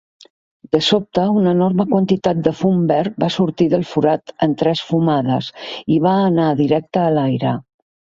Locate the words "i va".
5.97-6.15